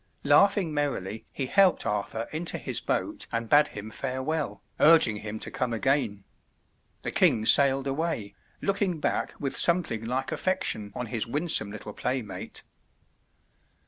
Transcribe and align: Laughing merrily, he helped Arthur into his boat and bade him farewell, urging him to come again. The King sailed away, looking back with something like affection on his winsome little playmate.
Laughing 0.23 0.73
merrily, 0.73 1.27
he 1.31 1.45
helped 1.45 1.85
Arthur 1.85 2.25
into 2.33 2.57
his 2.57 2.81
boat 2.81 3.27
and 3.31 3.47
bade 3.49 3.67
him 3.67 3.91
farewell, 3.91 4.59
urging 4.79 5.17
him 5.17 5.37
to 5.37 5.51
come 5.51 5.73
again. 5.73 6.23
The 7.03 7.11
King 7.11 7.45
sailed 7.45 7.85
away, 7.85 8.33
looking 8.63 8.99
back 8.99 9.35
with 9.39 9.55
something 9.55 10.03
like 10.03 10.31
affection 10.31 10.91
on 10.95 11.05
his 11.13 11.27
winsome 11.27 11.69
little 11.71 11.93
playmate. 11.93 12.63